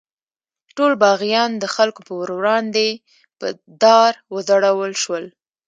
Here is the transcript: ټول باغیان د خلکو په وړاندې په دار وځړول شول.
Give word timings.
ټول 0.75 0.91
باغیان 1.03 1.51
د 1.57 1.65
خلکو 1.75 2.01
په 2.07 2.13
وړاندې 2.21 2.87
په 3.39 3.47
دار 3.83 4.11
وځړول 4.33 4.91
شول. 5.03 5.25